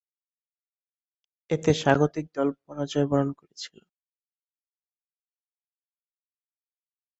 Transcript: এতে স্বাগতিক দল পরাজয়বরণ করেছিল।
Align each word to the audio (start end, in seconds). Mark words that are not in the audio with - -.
এতে 1.49 1.71
স্বাগতিক 1.81 2.25
দল 2.35 2.47
পরাজয়বরণ 2.61 3.29
করেছিল। 3.39 3.77